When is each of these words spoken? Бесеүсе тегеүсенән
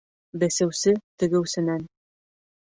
Бесеүсе 0.43 0.95
тегеүсенән 1.23 1.87